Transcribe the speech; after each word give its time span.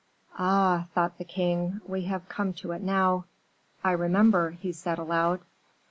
"Ah!" 0.39 0.87
thought 0.95 1.19
the 1.19 1.23
king, 1.23 1.79
"we 1.85 2.05
have 2.05 2.27
come 2.27 2.53
to 2.53 2.71
it 2.71 2.81
now. 2.81 3.25
I 3.83 3.91
remember," 3.91 4.49
he 4.49 4.71
said, 4.71 4.97
aloud. 4.97 5.41